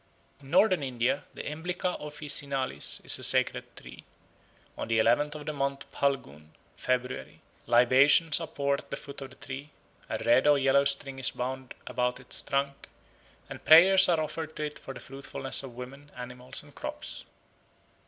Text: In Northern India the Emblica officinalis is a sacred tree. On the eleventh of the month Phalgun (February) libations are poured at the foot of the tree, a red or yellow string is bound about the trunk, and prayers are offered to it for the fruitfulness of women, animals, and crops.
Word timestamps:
In 0.41 0.49
Northern 0.49 0.81
India 0.81 1.25
the 1.35 1.43
Emblica 1.43 1.95
officinalis 1.99 3.01
is 3.03 3.19
a 3.19 3.23
sacred 3.23 3.75
tree. 3.77 4.03
On 4.75 4.87
the 4.87 4.97
eleventh 4.97 5.35
of 5.35 5.45
the 5.45 5.53
month 5.53 5.85
Phalgun 5.91 6.53
(February) 6.75 7.39
libations 7.67 8.39
are 8.39 8.47
poured 8.47 8.79
at 8.79 8.89
the 8.89 8.97
foot 8.97 9.21
of 9.21 9.29
the 9.29 9.35
tree, 9.35 9.69
a 10.09 10.17
red 10.23 10.47
or 10.47 10.57
yellow 10.57 10.85
string 10.85 11.19
is 11.19 11.29
bound 11.29 11.75
about 11.85 12.15
the 12.15 12.23
trunk, 12.23 12.87
and 13.47 13.63
prayers 13.63 14.09
are 14.09 14.19
offered 14.19 14.55
to 14.55 14.63
it 14.63 14.79
for 14.79 14.95
the 14.95 14.99
fruitfulness 14.99 15.61
of 15.61 15.75
women, 15.75 16.09
animals, 16.17 16.63
and 16.63 16.73
crops. 16.73 17.23